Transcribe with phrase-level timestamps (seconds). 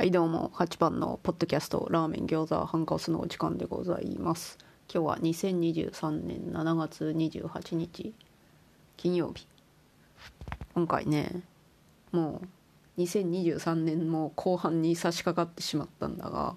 [0.00, 4.56] はいどうも8番のポッドキャストラーメン餃子ハンカオスのお時間でございます
[4.90, 8.14] 今日は2023年7月28日
[8.96, 9.46] 金曜日
[10.74, 11.42] 今回ね
[12.12, 12.40] も
[12.96, 16.54] う2023年も後半に差し掛かってしまったんだが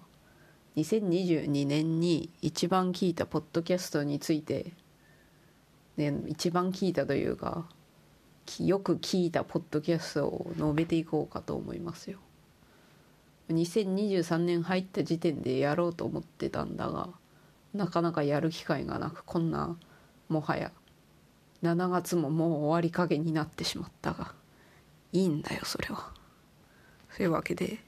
[0.78, 4.72] 2022年に一番聞いたポッドキャストについて、
[5.98, 7.66] ね、一番聞いたというか
[8.62, 12.20] よく聞いたポッドキャストを述べていこうかと思いますよ。
[13.50, 17.10] 2023年入った時点でやろうと思ってたんだが
[17.74, 19.76] なかなかやる機会がなくこんな
[20.30, 20.72] もはや
[21.62, 24.34] 7月ももう終わりかけになってしまったが
[25.12, 26.12] いいんだよそれは。
[27.16, 27.80] というわけで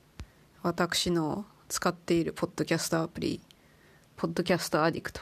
[0.62, 3.42] 私の使っているポッドキャストアプリ
[4.16, 5.22] ポッドキャストアディクト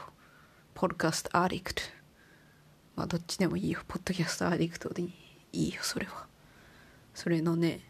[0.74, 1.82] ポッドキャストアディクト。
[2.96, 3.80] まあどっちでもいいよ。
[3.88, 5.12] ポッドキャストアディクトでい
[5.52, 6.26] いよそれは。
[7.14, 7.80] それのね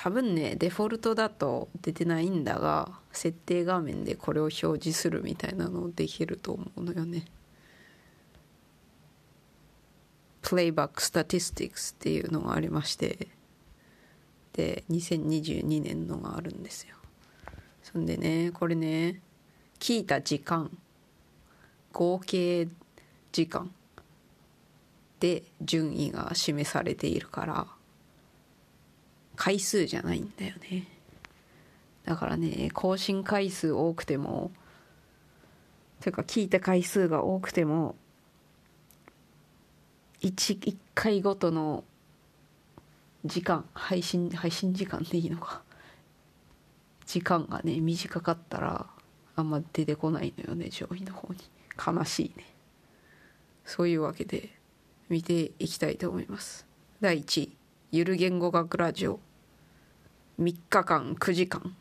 [0.00, 7.24] 多分ねデフォルトだと出てないんだが設定画面でこれを表示するみたいなのできると思うのよね。
[10.42, 13.26] Playback Statistics っていうのがありまして
[14.52, 16.94] で2022年のがあるんですよ。
[17.82, 19.20] そんでねこれね
[19.80, 20.70] 聞いた時間
[21.92, 22.68] 合計
[23.32, 23.74] 時間
[25.18, 27.77] で順位が示されているから
[29.38, 30.84] 回数じゃないんだよね。
[32.04, 34.50] だからね更新回数多くても
[36.00, 37.94] というか聞いた回数が多くても
[40.22, 41.84] 1, 1回ごとの
[43.24, 45.62] 時間配信配信時間でいいのか。
[47.06, 48.86] 時間がね短かったら
[49.36, 51.38] あんま出てこないのよね上位の方に。
[51.78, 52.44] 悲しいね。
[53.64, 54.50] そういうわけで
[55.08, 56.66] 見ていきたいと思います。
[57.00, 57.56] 第1位
[57.92, 59.20] ゆる言語学ラジオ。
[60.40, 61.74] 3日間9時間。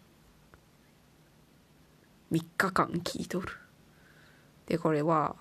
[2.32, 3.48] 3日間聞いとる。
[4.66, 5.36] でこれは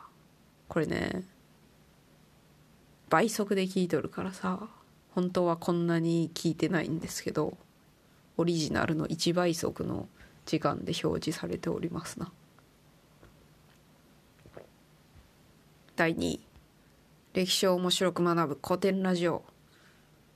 [0.68, 1.24] これね
[3.08, 4.68] 倍速で聞いとるからさ
[5.14, 7.56] 本当はこんなに聞いてないんですけど
[8.36, 10.08] オリジナルの1倍速の
[10.44, 12.30] 時間で表示されておりますな。
[15.96, 16.40] 第2位
[17.32, 19.42] 歴史を面白く学ぶ古典ラジオ。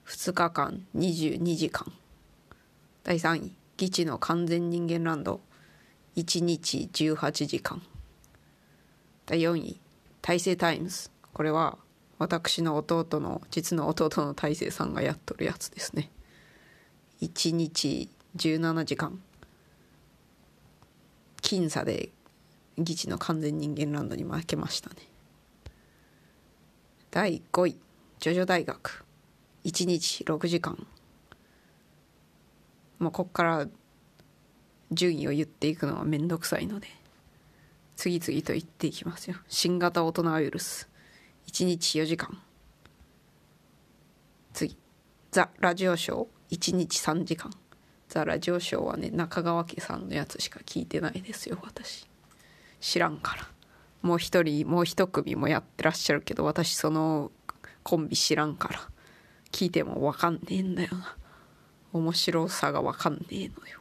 [0.07, 1.93] 2日間22時間。
[3.11, 5.41] 第3位基地の完全人間ランド。
[6.15, 7.83] 1日18時間。
[9.27, 9.81] 第4位
[10.23, 11.11] 大成タイムズ。
[11.33, 11.77] これは
[12.21, 16.09] 私の弟の実の弟の大成さんがやっとるやつですね。
[17.21, 19.21] 1日17時間。
[21.43, 22.11] 僅差で
[22.79, 24.95] 議地の完全人間ランドに負けましたね。
[27.11, 27.77] 第5位
[28.21, 29.05] ジョジョ大学。
[29.65, 30.87] 1日6時間。
[33.01, 33.67] もうこっから
[34.93, 36.87] 順位を言っていくのは面倒くさいので
[37.97, 39.37] 次々と言っていきますよ。
[39.47, 40.89] 新型大人ウイルス。
[41.49, 42.41] 1日4時間。
[44.55, 44.75] 次。
[45.31, 46.57] ザ・ラジオショー。
[46.57, 47.51] 1日3時間。
[48.09, 52.09] ザ・ラジオショーはね中川家さんのやつしか聞いてないですよ私。
[52.81, 53.47] 知らんから。
[54.01, 57.31] もう一人もう一組もやってらっしゃるけど私その
[57.83, 58.81] コンビ知らんから。
[59.53, 61.17] 聞いても分かんねえんだよな。
[61.93, 63.81] 面白さが分かんねえのよ。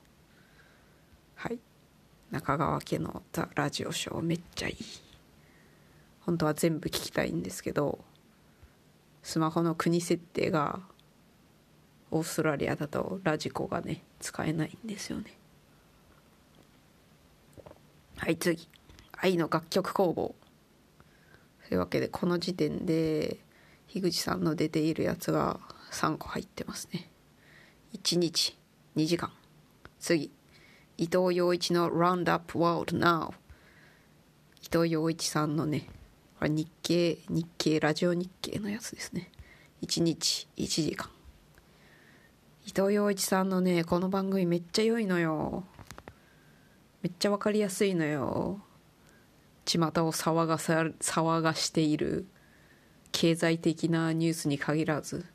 [1.36, 1.60] はい。
[2.32, 4.76] 中川家の「ザ・ラジオショー」めっちゃいい。
[6.22, 7.98] 本当は全部聞きたいんですけど
[9.24, 10.80] スマホの国設定が
[12.12, 15.38] オーストラリアだとラジコがね使えないんですよね。
[18.18, 18.68] はい次。
[19.14, 20.36] 愛の楽曲工房。
[21.68, 23.38] というわけでこの時点で
[23.88, 25.60] 樋口さんの出ているやつが
[25.92, 27.10] 3個入ってますね。
[27.94, 28.56] 1日
[28.96, 29.32] 2時間。
[30.00, 30.32] 次。
[30.98, 33.32] 伊藤洋一の Roundup World Now
[34.62, 35.88] 伊藤洋一さんのね
[36.38, 39.32] これ日経日経ラジオ日経のやつですね。
[39.82, 41.10] 1日1時間。
[42.68, 45.64] 伊藤洋一さんのねこの番組めっちゃ良いのよ。
[47.02, 48.62] めっちゃ分かりやすいのよ。
[49.66, 52.28] 巷を騒がさ騒がしている
[53.12, 55.26] 経済的なニュースに限らず。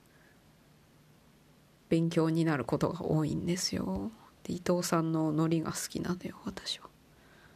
[1.88, 4.10] 勉強になることが多いんですよ。
[4.44, 6.88] で伊藤さんのノリが好きなのよ私は。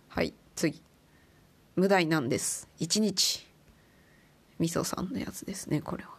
[0.09, 0.83] はい次。
[1.77, 2.69] 無題なんです。
[2.81, 3.47] 1日。
[4.59, 6.11] みそさんのやつですねこれは。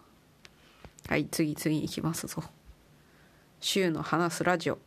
[1.08, 2.44] はい次次いきますぞ。
[3.60, 4.80] 週の話すラジオ。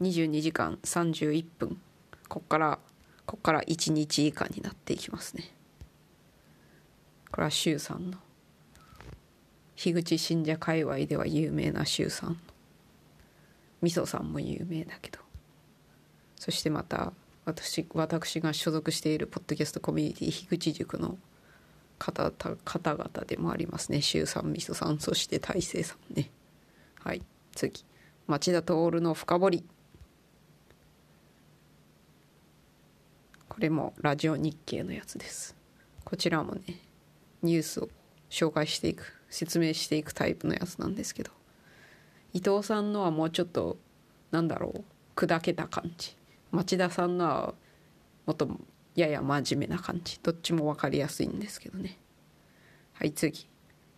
[0.00, 1.80] 22時間31分。
[2.28, 2.78] こっから
[3.24, 5.52] こっから1日以下になっていきますね。
[7.30, 8.18] これは周さんの。
[9.74, 12.40] 樋口信者界隈では有名な周さん。
[13.82, 15.18] みそさんも有名だけど。
[16.36, 17.12] そしてまた
[17.44, 21.18] 私私が所属しているポッドキャストコミュニティ樋口塾の
[21.98, 24.02] 方方々でもありますね。
[24.02, 26.30] 周さんみそさんそして大成さんね。
[27.02, 27.22] はい。
[27.54, 27.84] 次。
[28.26, 29.64] 町田徹の深掘り。
[33.48, 35.56] これもラジオ日経のやつです。
[36.04, 36.62] こちらもね
[37.42, 37.88] ニュースを
[38.28, 41.30] 紹介していく説明していくタイプのやつなんですけど。
[42.36, 43.78] 伊藤さんのはもうちょっと
[44.30, 44.84] なんだろう
[45.16, 46.14] 砕けた感じ。
[46.50, 47.54] 町田さんのは
[48.26, 48.46] もっと
[48.94, 50.20] やや真面目な感じ。
[50.22, 51.96] どっちも分かりやすいんですけどね。
[52.92, 53.48] はい次。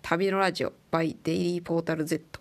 [0.02, 2.38] 旅のラジオ by デイリーポータル Z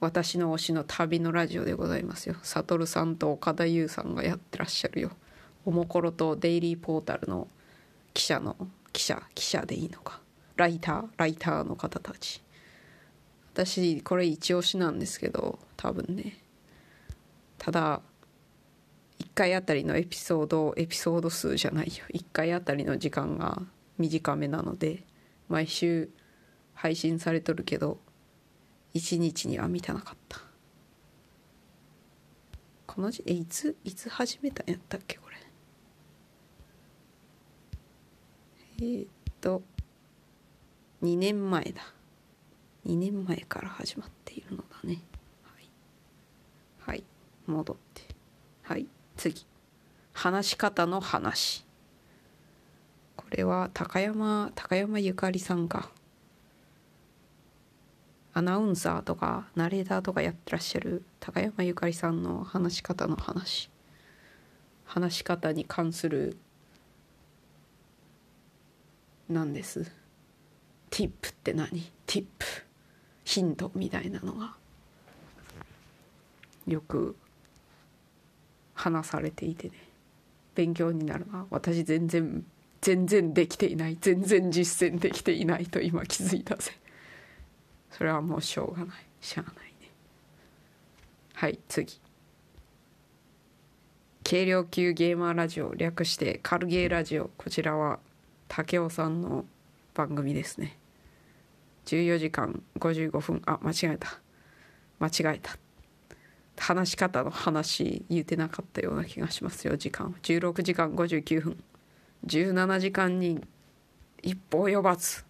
[0.00, 2.36] 私の推しの旅のラジオでございますよ。
[2.42, 5.12] サトルさんと岡田優さんがやってらっしゃるよ。
[5.64, 7.48] おもころとデイリーポータルの
[8.12, 8.54] 記者の
[8.92, 10.20] 記者記者でいいのか。
[10.56, 12.42] ライターライターの方たち。
[13.52, 16.38] 私これ一押しなんですけど多分ね。
[17.58, 18.00] ただ
[19.18, 22.04] 1回あたりのエピソードエピソード数じゃないよ。
[22.14, 23.60] 1回あたりの時間が
[23.98, 25.04] 短めなので
[25.48, 26.10] 毎週
[26.74, 27.98] 配信されとるけど
[28.94, 30.40] 1日には満たなかった。
[32.86, 35.36] このじえいついつ始めたんやったっけこれ。
[38.78, 39.08] えー、っ
[39.40, 39.62] と
[41.02, 41.99] 2年前だ。
[42.86, 45.00] 2年前から始まっているのだね。
[45.42, 45.68] はい、
[46.80, 47.04] はい、
[47.46, 48.02] 戻って。
[48.62, 48.86] はい。
[49.16, 49.46] 次。
[50.12, 51.64] 話し方の話。
[53.16, 55.90] これは高山高山ゆかりさんか
[58.32, 63.70] アナウンサーとかナレーターとかやってらっしゃる高山ゆかりさんの話し方の話。
[64.84, 66.36] 話し方に関する
[69.28, 69.92] なんです。
[70.90, 71.68] ティップって何？
[72.06, 72.46] ティップ
[73.24, 74.54] ヒントみたいなのが
[76.66, 77.16] よく
[78.74, 79.74] 話されていてね。
[80.54, 82.44] 勉強になるな私全然
[82.80, 83.98] 全然できていない。
[84.00, 86.72] 全然実践できていないと今気づいたぜ。
[87.90, 88.96] それはもうしょうがない。
[89.20, 89.90] しゃあないね。
[91.34, 92.00] はい次。
[94.24, 97.30] 軽量級ゲーマーラジオ略してカルゲーラジオ。
[97.36, 97.98] こちらは
[98.48, 99.44] 武雄さんの
[99.92, 100.79] 番組ですね。
[101.90, 103.42] 14時間55分。
[103.46, 104.20] あ間違えた。
[105.00, 105.58] 間違えた。
[106.56, 111.64] 話し方の話言うてなかったような気がしますよ時間16時間59分。
[112.26, 113.40] 17時間に
[114.22, 115.24] 一歩及ばず。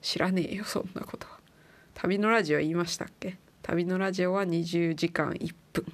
[0.00, 1.40] 知らねえよそんなことは。
[1.94, 3.36] 旅のラジオ言いましたっけ？
[3.62, 5.92] 旅のラジオは20時間1分。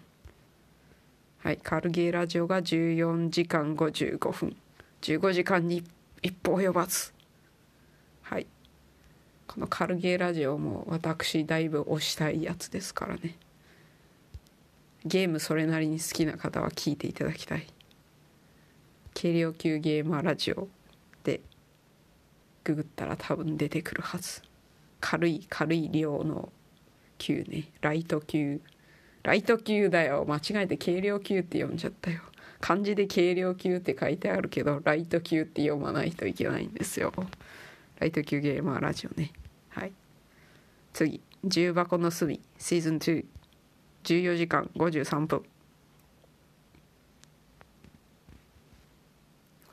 [1.38, 4.54] はいカルゲーラジオが14時間55分。
[5.00, 5.82] 15時間に
[6.20, 7.14] 一歩及ばず。
[8.22, 8.46] はい。
[9.48, 13.34] このカルゲーラジオも私だいぶ推したいやつですからね。
[15.04, 17.66] ゲームそれなりに好きな方は聞いていただきたい。
[19.20, 20.68] 軽量級ゲーマーラジオ
[21.24, 21.40] で
[22.62, 24.42] ググったら多分出てくるはず。
[25.00, 26.52] 軽い軽い量の
[27.16, 27.70] 級ね。
[27.80, 28.60] ライト級
[29.22, 30.26] ライト級だよ。
[30.28, 32.20] 間違えて軽量級って読んじゃったよ。
[32.60, 37.14] 漢字で軽量級って書いてあるけどライト級って読まないといけないんですよ。
[38.00, 39.32] ライト級ゲーマーラジオね。
[39.70, 39.92] はい。
[40.92, 41.20] 次。
[41.44, 42.40] 重箱の隅。
[42.56, 43.24] シーズン2
[44.04, 45.40] 14時間53分。
[45.40, 45.46] こ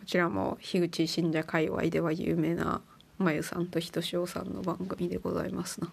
[0.08, 2.82] ちらも樋口信者界隈では有名な
[3.17, 5.91] まゆさんとひとしおさんの番組でございますな。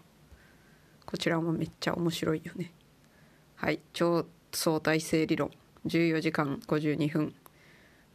[1.04, 2.72] こちらもめっちゃ面白いよね。
[3.56, 3.80] はい。
[3.92, 5.50] 超相対性理論。
[5.86, 7.34] 14時間52分。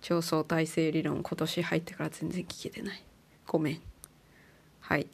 [0.01, 3.03] 超相対性理論今年入ってから全然聞けてない。
[3.45, 3.81] ごめん。
[4.87, 5.07] はい。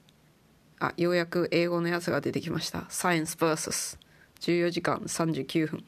[0.79, 2.85] あようやく英語のやつが出てきました。
[2.89, 3.97] サイエンス VS
[4.39, 5.83] 14時間39分。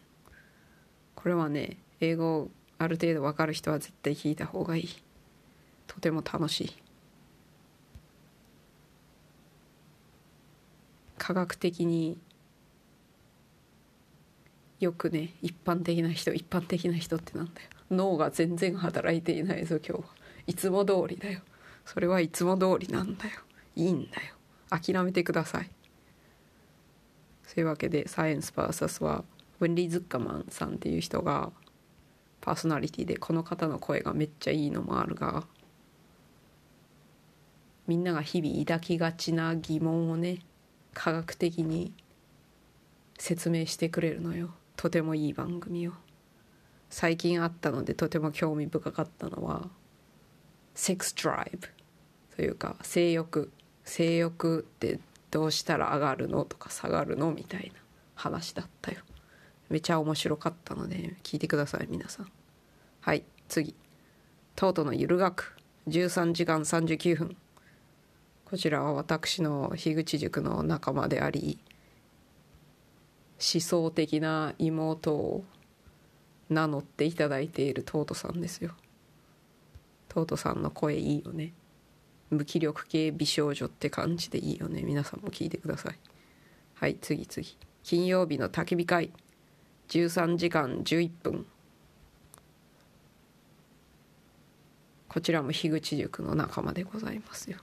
[1.13, 2.49] これはね英語
[2.79, 4.89] ある程度分かる人は絶対聞いた方がいい。
[5.85, 6.75] とても楽しい。
[11.19, 12.17] 科学的に
[14.79, 17.67] よくね一般的な人一般的な人ってなんだよ。
[17.91, 20.09] 脳が全然働いていないぞ今日は。
[20.47, 21.41] いつも通りだよ。
[21.85, 23.44] それはいつも通りなんだよ。
[23.75, 24.35] いいんだよ。
[24.69, 25.69] 諦めてください。
[27.43, 29.23] そういうわけでサイエンス VS は
[29.59, 31.51] ウェンリー・ズッカマンさんっていう人が
[32.41, 35.45] パーソナリティでこの方の声がめっちゃいいのもあるが
[37.87, 40.39] みんなが日々抱きがちな疑問をね
[40.93, 41.93] 科学的に
[43.17, 44.49] 説明してくれるのよ。
[44.75, 45.93] とてもいい番組を。
[46.89, 49.69] 最近あったのでとても興味深かったのは
[50.73, 51.67] セックスドライブ
[52.35, 53.51] というか性欲。
[53.85, 54.99] 性欲って
[55.31, 57.81] どうしたら上がるのとか下がるのみたいな
[58.15, 58.97] 話だったよ。
[59.69, 62.31] めちゃ面白かったので聞いてください皆さん。
[63.01, 63.75] はい次。
[64.55, 65.55] トートのゆる学
[65.87, 67.37] 13時間39分
[68.45, 71.59] こちらは私の樋口塾の仲間であり
[73.33, 75.43] 思想的な妹を
[76.49, 78.71] 名乗っていただいているトートさんですよ。
[80.07, 81.53] トートさんの声いいよね。
[82.29, 84.81] 無気力系美少女って感じでいいよね。
[84.83, 85.99] 皆さんも聞いてください。
[86.75, 87.57] はい次次。
[87.83, 89.11] 金曜日の焚き火会。
[89.89, 91.45] 13時間11分。
[95.07, 97.59] こちらも樋口塾の仲間でございますよ。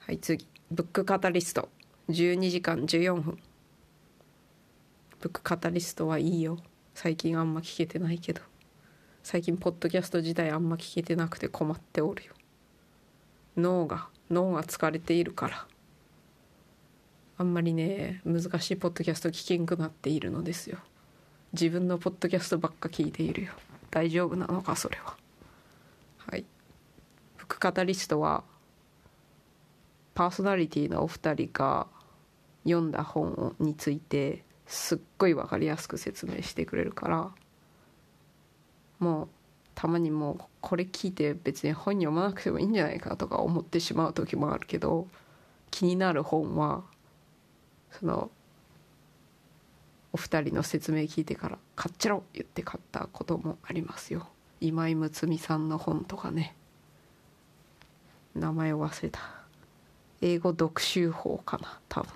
[0.00, 0.48] はい次。
[0.70, 1.68] ブックカタリスト。
[2.08, 3.38] 12時間14分。
[5.20, 6.58] ブックカタリストはいいよ。
[6.94, 8.40] 最近あんま聞けてないけど。
[9.22, 12.34] 最近ポッドキャスト自体あんま聞けてなくて困っておるよ。
[13.56, 15.66] 脳が脳が疲れているから。
[17.36, 20.78] あんまりね難しいポッドキャスト聞けんくなっているのですよ。
[21.52, 23.52] 自分のポッドキャストばっか聞いているよ。
[23.90, 25.16] 大丈夫なのかそれは。
[26.18, 26.44] はい。
[27.36, 28.44] 副カタリストは
[30.14, 31.86] パーソナリティのお二人が
[32.64, 37.30] 読んだ本についてすっごい分かりやすく説明してくれるから
[38.98, 39.28] もう
[39.74, 45.08] たまにもうこれ聞いて別に本読まなくてもいいんじゃないかとか思ってしまう時もあるけど
[45.70, 46.84] 気になる本は
[47.90, 48.30] その
[50.12, 54.28] お二人の説明聞いてから「買っちゃろ!」言って買ったこともありますよ。
[54.60, 56.54] 今井睦美さんの本とかね。
[58.34, 59.20] 名前を忘れた。
[60.20, 62.12] 英語読習法かな多分。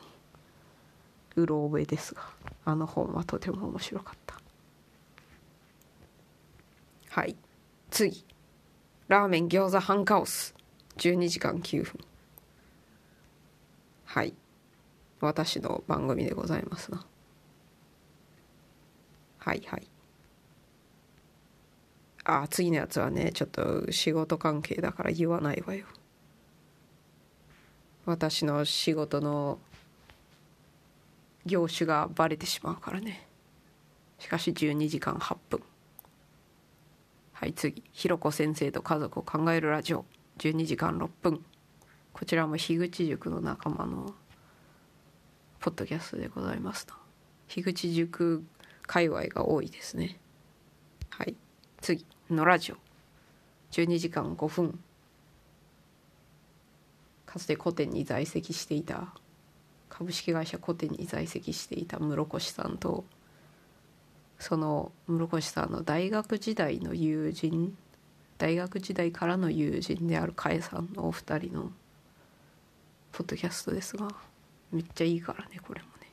[1.36, 2.22] うろ覚えですが
[2.64, 4.40] あの本はとても面白かった。
[7.10, 7.36] はい。
[7.98, 8.24] 次。
[9.08, 10.54] ラーメン餃子ハンカオス。
[10.98, 11.98] 12時間9分。
[14.04, 14.34] はい。
[15.20, 17.04] 私の番組でございますな。
[19.38, 19.88] はいはい。
[22.22, 25.84] あ次のやつはねちょっと仕事関係だから言わないわよ。
[28.06, 29.58] 私の仕事の
[31.46, 33.26] 業種がバレてしまうからね。
[34.20, 35.64] しかし12時間8分。
[37.40, 40.04] はい次ひろこ先生と家族を考えるラジオ。
[40.38, 41.44] 12時間6分
[42.12, 44.12] こちらも樋口塾の仲間の
[45.60, 46.94] ポッドキャストでございますと。
[47.46, 48.44] 樋口塾
[48.88, 50.18] 界隈が多いですね。
[51.10, 51.36] はい
[51.80, 52.76] 次のラジオ。
[53.70, 54.80] 12時間5分
[57.24, 59.14] かつて古典に在籍していた
[59.88, 63.04] 株式会社古典に在籍していた室越さんと
[64.38, 67.76] その室越さんの大学時代の友人
[68.38, 71.72] 大学時代からの友人であるかえさんのお二人の
[73.12, 74.08] ポッドキャストですが
[74.70, 76.08] めっちゃいいからねこれもね。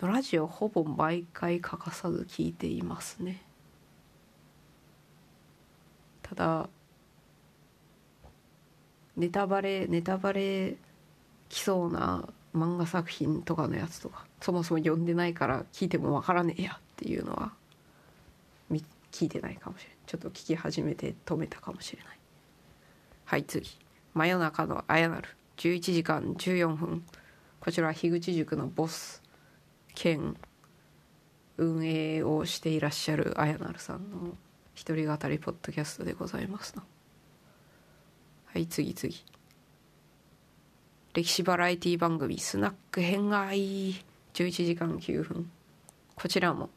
[0.00, 3.42] ラジオほぼ毎回欠かさず聞いていますね。
[6.22, 6.68] ただ
[9.16, 10.76] ネタバレネタバレ
[11.48, 16.78] 来そうな漫画作品とかのやつとかそもそも読んでないから聞いてもわからねえや。
[16.96, 17.52] っていうのは
[19.16, 22.18] 聞いてないかもしれないちょっと聞き始めて止めたかもしれない。
[23.24, 23.66] はい次。
[24.14, 27.02] 真夜中のあやなる11時間14分。
[27.60, 29.22] こちら樋口塾のボス
[29.94, 30.36] 兼
[31.56, 34.36] 運営をしていらっしゃるあやなるさんの
[34.74, 36.84] 一人語りポッドキャストでございますな
[38.46, 39.24] はい次次。
[41.14, 43.94] 歴史バラエティ番組スナック編外11
[44.50, 45.50] 時間9分。
[46.14, 46.68] こちらも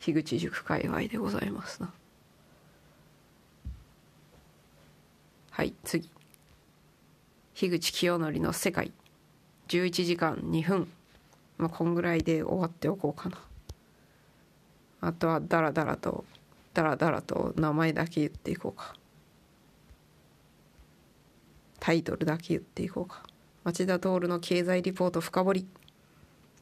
[0.00, 1.92] 樋口塾界隈でございますな。
[5.50, 6.10] はい次。
[7.54, 8.92] 樋口清則の世界。
[9.68, 10.88] 11時間2分。
[11.58, 13.38] まあこんぐらいで終わっておこうかな。
[15.00, 16.24] あとはダラダラと
[16.74, 18.94] ダラダラと名前だけ言っていこうか。
[21.80, 23.22] タイトルだけ言っていこうか。
[23.64, 25.66] 町田徹の経済リポート深掘り。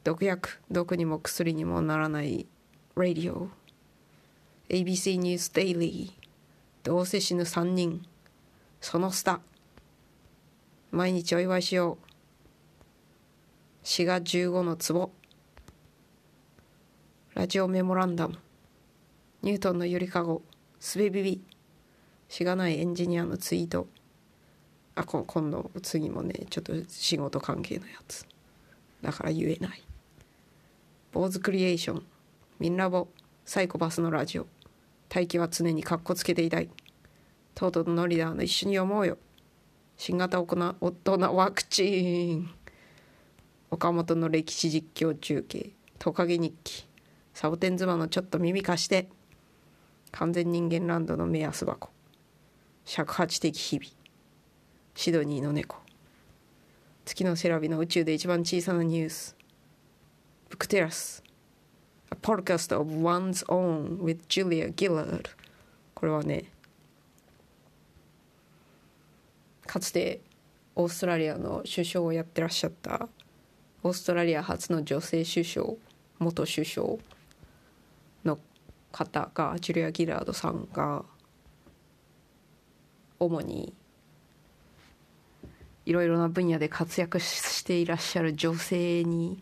[0.05, 2.47] 毒薬毒にも薬にもならない
[2.97, 3.49] Radio
[4.69, 6.27] ABC ニュースデイリー
[6.81, 8.01] どうせ死ぬ3人
[8.79, 9.41] そのスタ
[10.91, 12.07] 毎日お祝いしよう。
[13.83, 15.11] 滋賀15の壺
[17.33, 18.37] ラジオメモランダム
[19.41, 20.41] ニュートンのゆりかご
[20.79, 21.41] すべビビ
[22.29, 23.89] しがないエンジニアのツイート
[24.95, 28.25] あこ今度次もねちょっと仕事関係のやつ。
[29.01, 29.83] だから言えない。
[31.11, 32.05] 坊主クリエーション。
[32.57, 33.09] ミンラボ
[33.43, 34.47] サイコパスのラジオ。
[35.09, 36.69] 大気は常にカッコつけていたい。
[37.53, 39.17] トートのリーダーの一緒に思うよ。
[39.97, 42.49] 新型大人ワクチン。
[43.71, 45.71] 岡本の歴史実況中継。
[45.99, 46.87] トカゲ日記。
[47.33, 49.09] サボテン妻のちょっと耳貸して。
[50.11, 51.89] 完全人間ランドの目安箱。
[52.85, 53.91] 尺八的日々。
[54.95, 55.75] シドニーの猫。
[57.03, 59.35] 月のセラビの宇宙で一番小さなニュース。
[60.49, 61.24] ブクテラス。
[62.11, 65.29] A podcast of one's own with Julia Gillard.
[65.93, 66.45] これはね
[69.65, 70.21] かつて
[70.75, 73.07] オーストラリアの首相をやってらっしゃった
[73.83, 75.67] オーストラリア初の女性首相
[76.19, 76.87] 元首相
[78.23, 78.39] の
[78.91, 81.03] 方がジュリア・ギラードさんが
[83.19, 83.73] 主に
[85.85, 89.41] いろいろな分野で活躍していらっしゃる女性に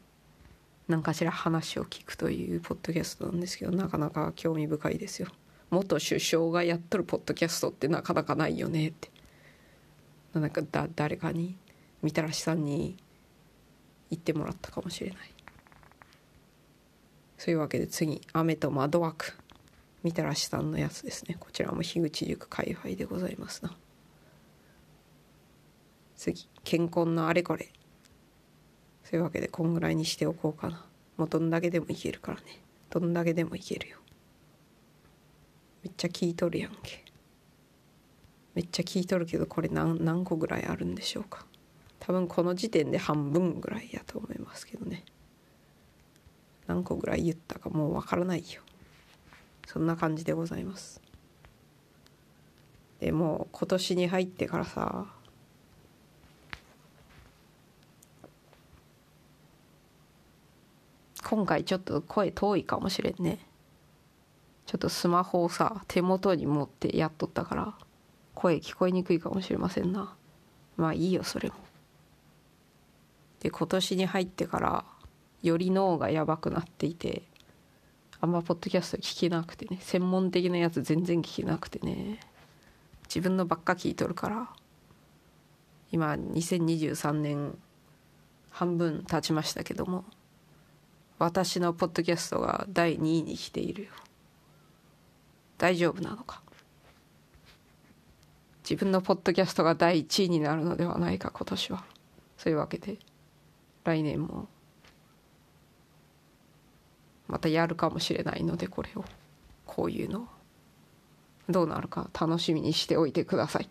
[0.87, 5.29] 何かしら話を聞くというポッドキャストなんですけどなかなか興味深いですよ。
[5.69, 9.09] 元首相がやっとるポッドキャストってなかなかないよねって。
[10.33, 11.57] なんかだ誰かに
[12.01, 12.97] みたらしさんに
[14.09, 15.33] 言ってもらったかもしれない。
[17.37, 19.33] そういうわけで次「雨と窓枠」
[20.03, 21.37] みたらしさんのやつですね。
[21.39, 23.75] こちらも樋口塾開廃でございますな。
[26.15, 27.71] 次健康のあれこれ。
[29.13, 30.83] そういうわけでこんぐらいにしておこうかな。
[31.17, 32.63] もうどんだけでもいけるからね。
[32.89, 33.99] どんだけでもいけるよ。
[35.83, 37.05] めっちゃ聞いとるやんけ。
[38.55, 41.45] めっちゃ聞いとるけどこれ何何個ぐらいあるんでしょうか。
[41.99, 45.05] 多分この時点で半分ぐらいやと思いますけどね。
[46.65, 48.63] 何個ぐらい言ったかもうわからないよ。
[49.67, 50.99] そんな感じでございます。
[52.99, 55.05] でも今年に入ってからさ
[61.33, 63.39] 今回ちょっと声遠いかもしれんね。
[64.67, 67.73] ちょっとスマホをさ手元に持ってやっとったから
[68.35, 70.13] 声聞こえにくいかもしれませんな。
[70.77, 71.55] まあいいよそれも。
[73.39, 74.85] で今年に入ってから
[75.41, 77.23] より脳がやばくなっていて
[78.21, 82.19] あんまポッドキャスト聞けなくてね専門的なやつ全然聞けなくてね
[83.05, 84.49] 自分のばっか聞いとるから
[85.91, 87.57] 今2023年
[88.51, 90.05] 半分経ちましたけども
[91.19, 93.89] 私のポッドキャストが第2位に来ているよ。
[95.57, 96.41] 大丈夫なのか？
[98.63, 101.83] 自分のポッドキャストが第1位になるのではないか今年は。
[102.37, 102.97] そういうわけで
[103.83, 104.47] 来年も
[107.27, 109.05] またやるかもしれないのでこれを。
[109.65, 110.27] こういうのを。
[111.49, 113.69] どうなるか楽しみにしておいてください。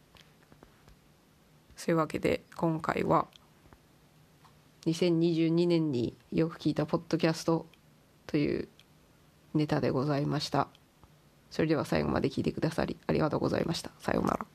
[1.77, 3.27] そういうわけで今回は
[4.87, 7.67] 2022年によく聞いたポッドキャスト
[8.27, 8.69] という
[9.55, 10.69] ネタでございました。
[11.51, 13.91] それでは最後まで聞いてくださりありがとうございました。
[13.99, 14.47] さようなら。